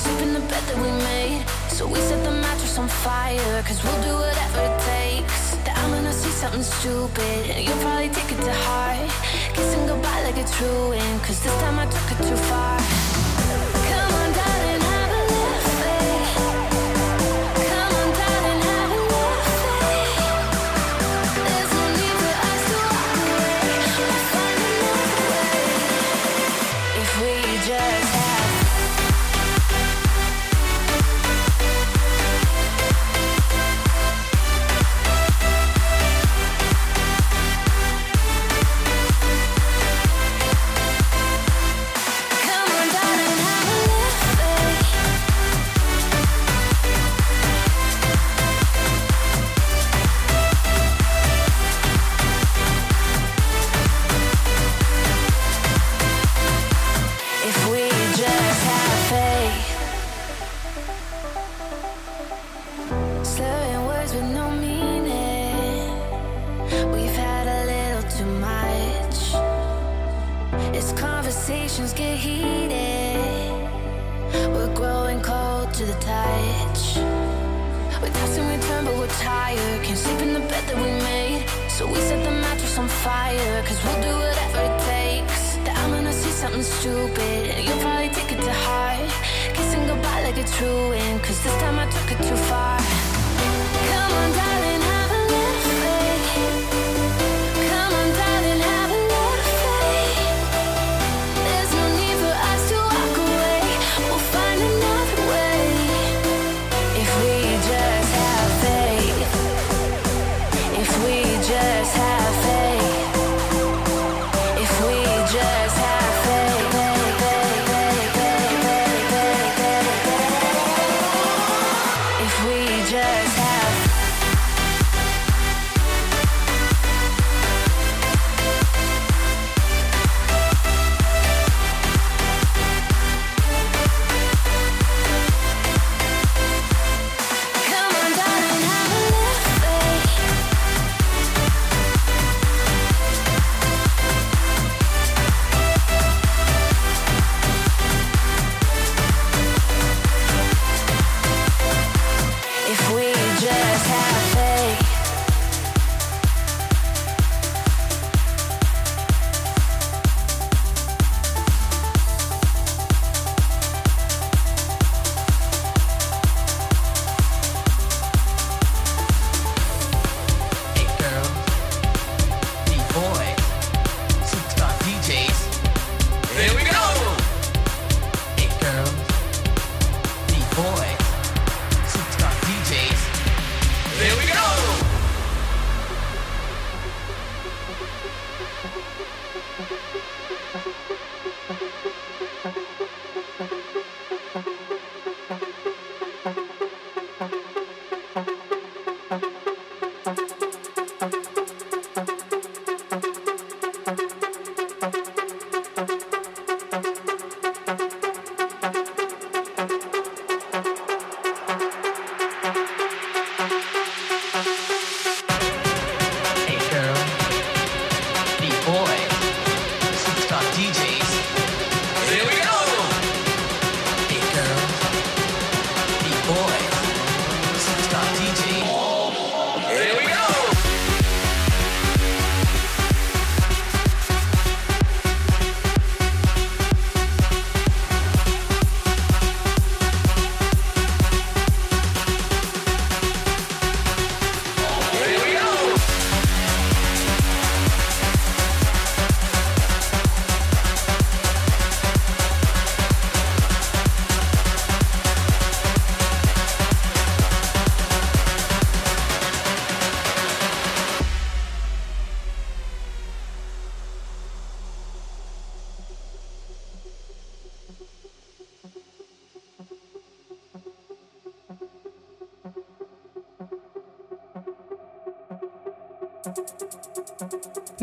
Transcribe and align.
Sleep 0.05 0.27
in 0.27 0.33
the 0.33 0.45
bed 0.51 0.63
that 0.69 0.77
we 0.77 0.91
made. 1.09 1.41
So 1.69 1.87
we 1.87 1.99
set 2.09 2.23
the 2.23 2.31
mattress 2.31 2.77
on 2.77 2.87
fire, 2.87 3.63
cause 3.63 3.79
we'll 3.83 4.01
do 4.09 4.13
whatever 4.23 4.59
it 4.69 4.77
takes. 4.93 5.55
That 5.65 5.75
I'm 5.81 5.91
gonna 5.95 6.13
see 6.13 6.33
something 6.41 6.65
stupid, 6.77 7.41
and 7.53 7.61
you'll 7.65 7.81
probably 7.85 8.09
take 8.09 8.31
it 8.35 8.41
to 8.47 8.53
heart. 8.67 9.09
Kissing 9.55 9.85
goodbye 9.87 10.21
like 10.27 10.37
it's 10.37 10.55
ruined, 10.61 11.17
cause 11.25 11.39
this 11.43 11.55
time 11.63 11.77
I 11.79 11.85
took 11.95 12.07
it 12.13 12.19
too 12.29 12.39
far. 12.49 13.04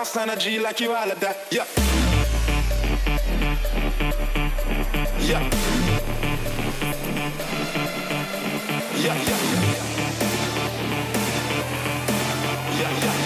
Bounce 0.00 0.16
energy 0.16 0.58
like 0.58 0.80
you 0.80 0.94
all 0.94 1.10
of 1.10 1.20
that. 1.20 1.36
Yeah. 1.50 1.66
Yeah. 5.20 5.42
Yeah, 8.96 9.14
yeah, 9.14 9.14
yeah. 9.28 9.70
Yeah, 12.78 12.90
yeah, 13.04 13.16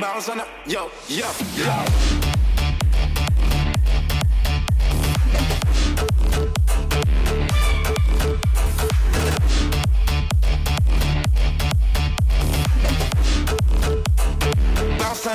yeah. 0.00 0.30
On 0.30 0.42
yo, 0.66 0.90
yo, 1.08 1.26
yo. 1.56 2.29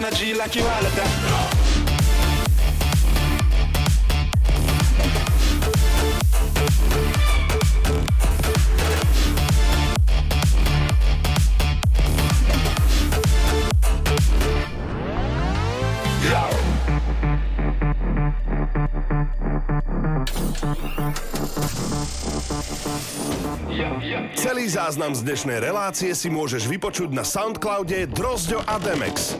Energy 0.05 0.33
like 0.35 0.55
you 0.55 0.62
all 0.62 0.85
of 0.85 0.95
that. 0.95 1.55
Záznam 24.85 25.17
z 25.17 25.25
dnešnej 25.25 25.59
relácie 25.65 26.13
si 26.13 26.29
môžeš 26.29 26.69
vypočuť 26.69 27.09
na 27.09 27.25
Soundcloude 27.25 28.05
Drozďo 28.05 28.62
a 28.69 28.77
Demex. 28.77 29.33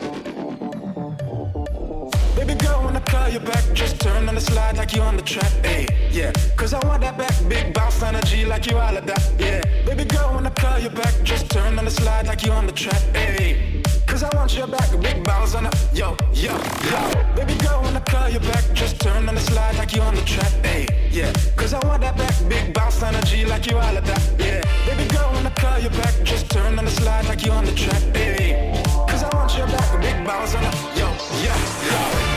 Turn 3.98 4.28
on 4.28 4.34
the 4.34 4.40
slide 4.40 4.76
like 4.76 4.92
you 4.94 5.02
on 5.02 5.16
the 5.16 5.22
track, 5.22 5.50
hey, 5.64 5.86
yeah. 6.10 6.32
Cause 6.56 6.74
I 6.74 6.84
want 6.86 7.02
that 7.02 7.16
back, 7.16 7.34
big 7.48 7.72
bounce 7.74 8.02
energy 8.02 8.44
like 8.44 8.66
you 8.66 8.76
all 8.76 8.96
of 8.96 9.06
that, 9.06 9.22
yeah. 9.38 9.60
Baby 9.84 10.04
girl, 10.04 10.34
when 10.34 10.46
I 10.46 10.50
call 10.50 10.78
you 10.78 10.90
back, 10.90 11.14
just 11.22 11.50
turn 11.50 11.78
on 11.78 11.84
the 11.84 11.90
slide 11.90 12.26
like 12.26 12.42
you 12.44 12.52
on 12.52 12.66
the 12.66 12.72
track, 12.72 13.00
hey. 13.14 13.82
Cause 14.06 14.22
I 14.22 14.34
want 14.34 14.56
your 14.56 14.66
back, 14.66 14.88
big 15.00 15.24
bounce 15.24 15.54
on 15.54 15.64
the, 15.64 15.70
yo, 15.92 16.16
yo, 16.32 16.52
yo. 16.90 17.34
Baby 17.34 17.54
girl, 17.58 17.82
when 17.82 17.96
I 17.96 18.00
call 18.00 18.28
you 18.28 18.40
back, 18.40 18.64
just 18.74 19.00
turn 19.00 19.28
on 19.28 19.34
the 19.34 19.40
slide 19.40 19.76
like 19.76 19.92
you 19.94 20.02
on 20.02 20.14
the 20.14 20.22
track, 20.22 20.52
hey, 20.64 20.86
yeah. 21.10 21.32
Cause 21.56 21.72
I 21.74 21.84
want 21.86 22.02
that 22.02 22.16
back, 22.16 22.34
big 22.48 22.74
bounce 22.74 23.02
energy 23.02 23.44
like 23.44 23.66
you 23.70 23.76
all 23.76 23.96
of 23.96 24.06
that, 24.06 24.22
yeah. 24.38 24.60
Baby 24.86 25.08
girl, 25.08 25.32
when 25.32 25.46
I 25.46 25.50
call 25.50 25.78
you 25.78 25.90
back, 25.90 26.14
just 26.24 26.50
turn 26.50 26.78
on 26.78 26.84
the 26.84 26.90
slide 26.90 27.26
like 27.26 27.44
you 27.44 27.52
on 27.52 27.64
the 27.64 27.72
track, 27.72 28.02
hey. 28.14 28.82
Cause 29.08 29.22
I 29.22 29.34
want 29.34 29.56
your 29.56 29.66
back, 29.66 30.00
big 30.00 30.26
bounce 30.26 30.54
on 30.54 30.62
the, 30.62 30.70
yo, 30.98 31.08
yeah, 31.42 32.30
yo. 32.30 32.35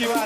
chi 0.00 0.06
va 0.06 0.24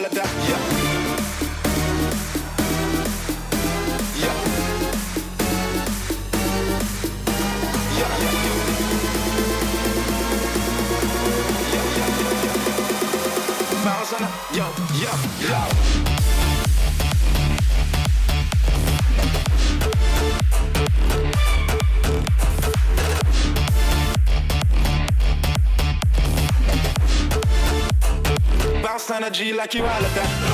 like 29.64 29.72
you 29.72 29.82
all 29.82 30.04
of. 30.04 30.53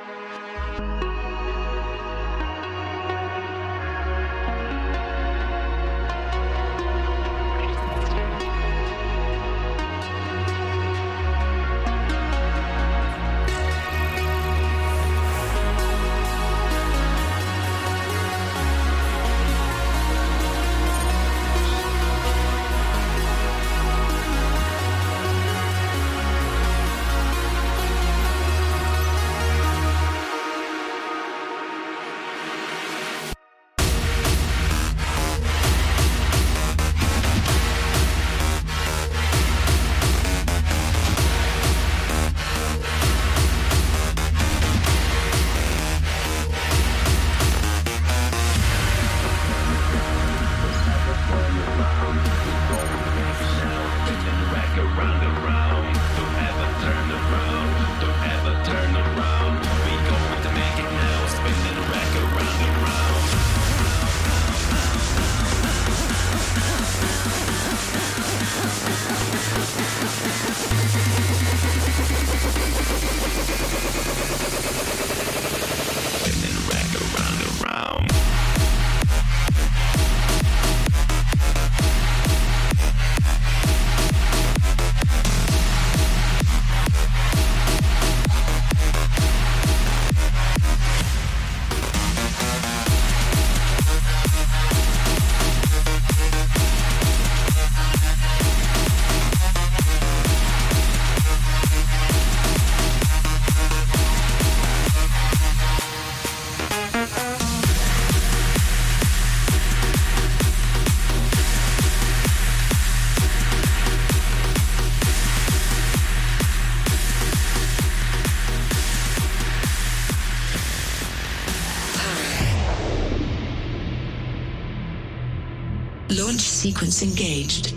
Sequence 126.91 127.03
engaged. 127.03 127.73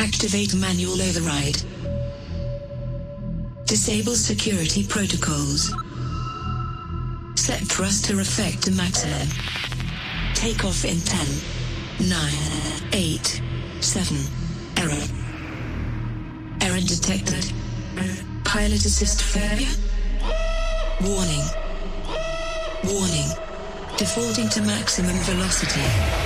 Activate 0.00 0.54
manual 0.54 1.00
override. 1.00 1.62
Disable 3.66 4.14
security 4.14 4.86
protocols. 4.86 5.72
Set 7.34 7.60
thruster 7.60 8.20
effect 8.20 8.62
to 8.62 8.72
maximum. 8.72 9.28
Take 10.34 10.64
off 10.64 10.84
in 10.84 11.00
10, 11.00 12.08
9, 12.08 12.32
8, 12.92 13.42
7. 13.80 14.16
Error. 14.78 15.06
Error 16.62 16.80
detected. 16.80 17.52
Pilot 18.44 18.84
assist 18.84 19.22
failure. 19.22 19.74
Warning. 21.02 21.44
Warning. 22.84 23.30
Defaulting 23.98 24.48
to 24.50 24.62
maximum 24.62 25.16
velocity. 25.24 26.21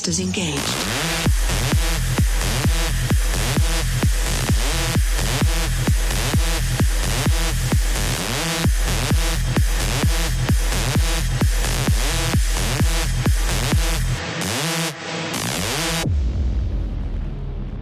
Thrusters 0.00 0.20
engaged. 0.20 0.56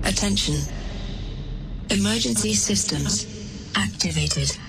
Attention. 0.04 0.56
Emergency 1.90 2.54
systems 2.54 3.26
activated. 3.76 4.67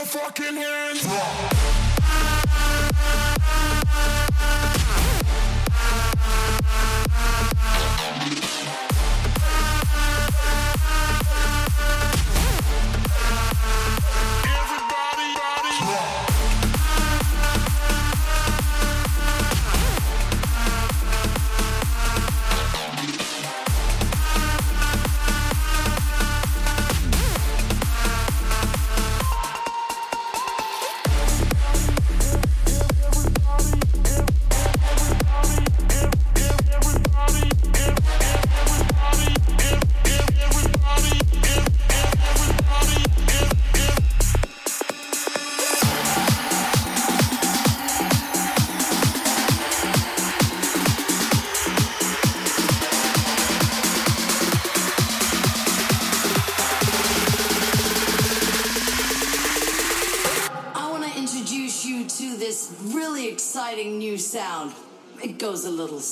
Your 0.00 0.06
fucking 0.06 0.56
hands. 0.56 1.79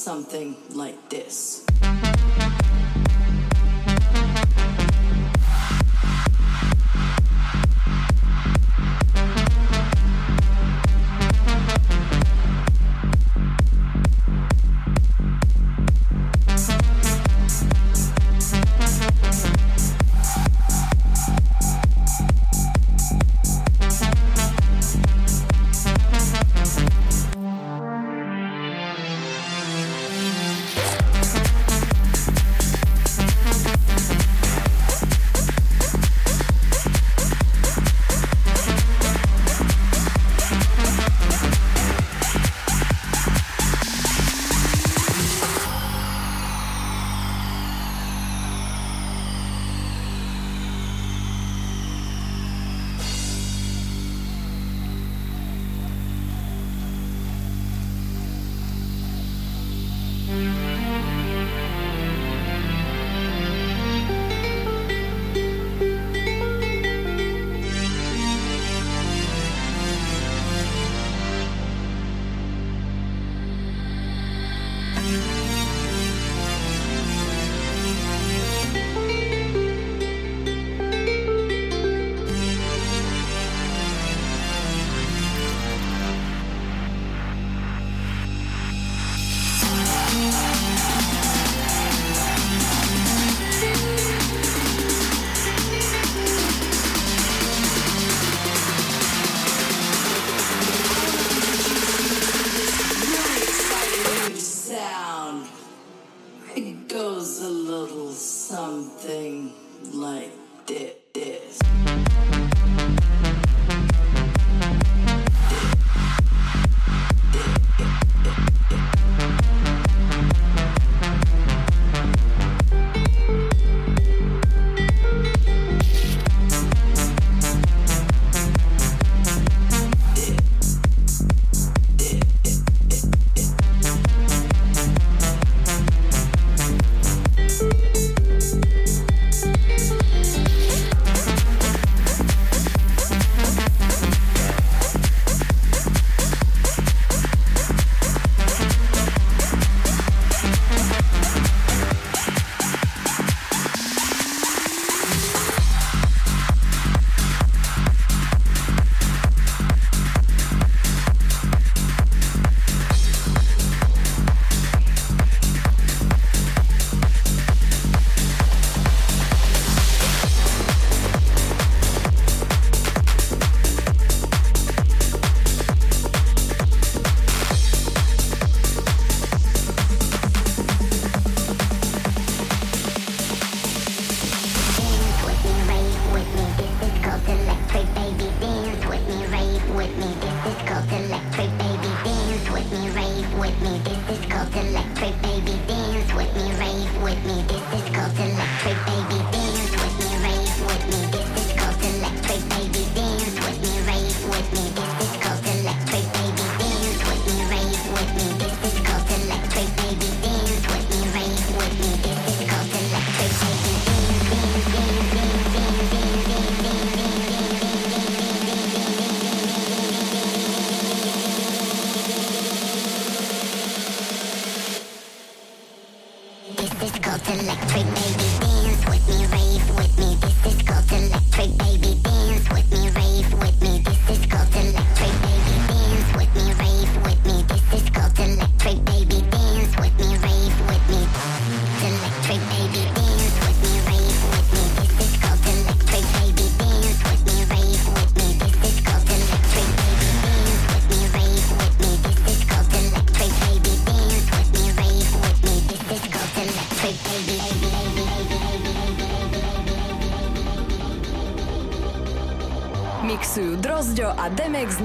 Something 0.09 0.57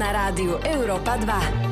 na 0.04 0.12
rádiu 0.12 0.60
Európa 0.68 1.16
2. 1.16 1.63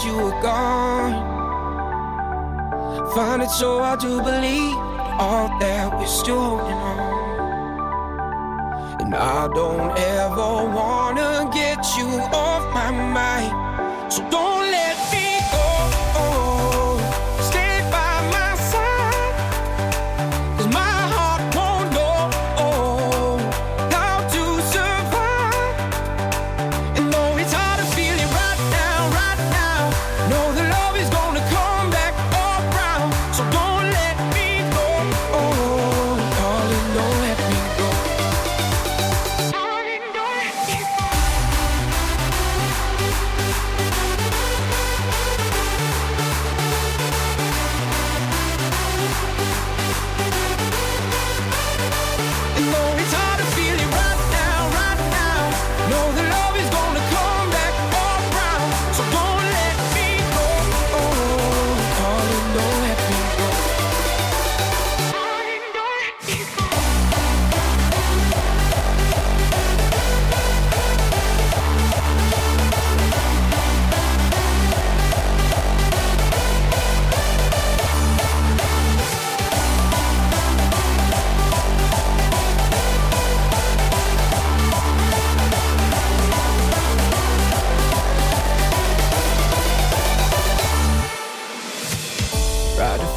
that 0.00 0.06
you 0.06 0.16
were 0.16 0.42
gone. 0.42 1.12
Find 3.14 3.42
it 3.42 3.50
so 3.50 3.80
I 3.80 3.96
do 3.96 4.22
believe. 4.22 4.39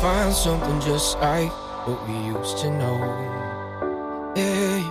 find 0.04 0.34
something 0.34 0.82
just 0.82 1.18
like 1.20 1.49
what 1.88 1.97
we 2.10 2.16
used 2.36 2.58
to 2.58 2.70
know. 2.70 2.97
Hey, 4.36 4.84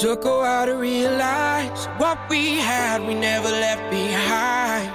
took 0.00 0.24
a 0.24 0.28
while 0.28 0.66
to 0.66 0.76
realize 0.76 1.86
what 1.98 2.16
we 2.30 2.58
had, 2.58 3.04
we 3.04 3.14
never 3.14 3.48
left 3.48 3.90
behind. 3.90 4.92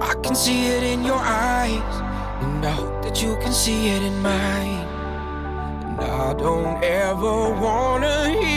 I 0.00 0.14
can 0.22 0.36
see 0.36 0.66
it 0.66 0.84
in 0.84 1.02
your 1.02 1.18
eyes, 1.18 1.94
and 2.42 2.64
I 2.64 2.70
hope 2.70 3.02
that 3.02 3.20
you 3.20 3.34
can 3.42 3.52
see 3.52 3.88
it 3.88 4.02
in 4.10 4.16
mine. 4.22 4.86
And 5.88 6.00
I 6.00 6.34
don't 6.34 6.84
ever 6.84 7.50
wanna 7.64 8.28
hear. 8.28 8.55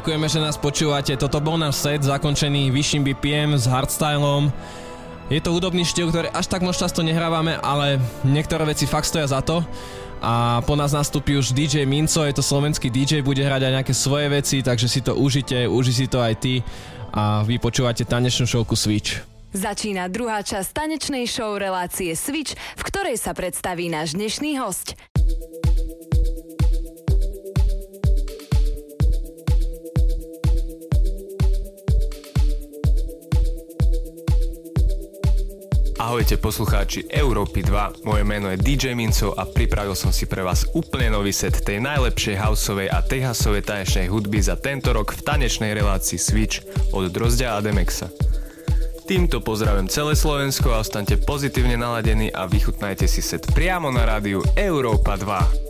Ďakujeme, 0.00 0.32
že 0.32 0.40
nás 0.40 0.56
počúvate. 0.56 1.12
Toto 1.12 1.44
bol 1.44 1.60
náš 1.60 1.84
set 1.84 2.00
zakončený 2.00 2.72
vyšším 2.72 3.04
BPM 3.04 3.52
s 3.52 3.68
hardstylom. 3.68 4.48
Je 5.28 5.44
to 5.44 5.52
hudobný 5.52 5.84
štýl, 5.84 6.08
ktorý 6.08 6.32
až 6.32 6.48
tak 6.48 6.64
moc 6.64 6.72
často 6.72 7.04
nehrávame, 7.04 7.60
ale 7.60 8.00
niektoré 8.24 8.64
veci 8.64 8.88
fakt 8.88 9.12
stoja 9.12 9.28
za 9.28 9.44
to. 9.44 9.60
A 10.24 10.64
po 10.64 10.72
nás 10.72 10.96
nastúpi 10.96 11.36
už 11.36 11.52
DJ 11.52 11.84
Minco, 11.84 12.24
je 12.24 12.32
to 12.32 12.40
slovenský 12.40 12.88
DJ, 12.88 13.20
bude 13.20 13.44
hrať 13.44 13.60
aj 13.60 13.72
nejaké 13.76 13.92
svoje 13.92 14.32
veci, 14.32 14.64
takže 14.64 14.88
si 14.88 15.04
to 15.04 15.12
užite, 15.20 15.68
uži 15.68 15.92
si 15.92 16.06
to 16.08 16.24
aj 16.24 16.32
ty 16.40 16.64
a 17.12 17.44
vy 17.44 17.60
počúvate 17.60 18.08
tanečnú 18.08 18.48
šovku 18.48 18.80
Switch. 18.80 19.20
Začína 19.52 20.08
druhá 20.08 20.40
časť 20.40 20.80
tanečnej 20.80 21.28
show 21.28 21.60
relácie 21.60 22.16
Switch, 22.16 22.56
v 22.56 22.82
ktorej 22.88 23.20
sa 23.20 23.36
predstaví 23.36 23.92
náš 23.92 24.16
dnešný 24.16 24.56
host. 24.64 24.96
Ahojte 36.00 36.40
poslucháči 36.40 37.12
Európy 37.12 37.60
2, 37.60 38.08
moje 38.08 38.24
meno 38.24 38.48
je 38.48 38.56
DJ 38.56 38.96
Minco 38.96 39.36
a 39.36 39.44
pripravil 39.44 39.92
som 39.92 40.08
si 40.08 40.24
pre 40.24 40.40
vás 40.40 40.64
úplne 40.72 41.12
nový 41.12 41.28
set 41.28 41.60
tej 41.60 41.76
najlepšej 41.76 42.40
houseovej 42.40 42.88
a 42.88 43.04
techasovej 43.04 43.68
tanečnej 43.68 44.08
hudby 44.08 44.40
za 44.40 44.56
tento 44.56 44.96
rok 44.96 45.12
v 45.12 45.20
tanečnej 45.20 45.76
relácii 45.76 46.16
Switch 46.16 46.64
od 46.96 47.12
Drozdia 47.12 47.52
a 47.52 47.60
Demexa. 47.60 48.08
Týmto 49.04 49.44
pozdravím 49.44 49.92
celé 49.92 50.16
Slovensko 50.16 50.72
a 50.72 50.80
ostaňte 50.80 51.20
pozitívne 51.20 51.76
naladení 51.76 52.32
a 52.32 52.48
vychutnajte 52.48 53.04
si 53.04 53.20
set 53.20 53.44
priamo 53.52 53.92
na 53.92 54.08
rádiu 54.08 54.40
Európa 54.56 55.20
2. 55.20 55.69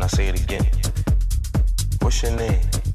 and 0.00 0.04
I 0.04 0.16
say 0.16 0.28
it 0.28 0.42
again. 0.42 0.66
What's 2.00 2.22
your 2.22 2.34
name? 2.34 2.89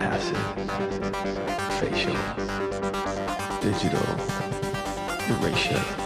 acid, 0.00 0.36
facial, 1.78 2.16
digital, 3.60 4.06
erasure. 5.28 6.05